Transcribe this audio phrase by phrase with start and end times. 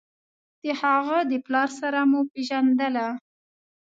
[0.63, 3.07] د هغه د پلار سره مو پېژندله.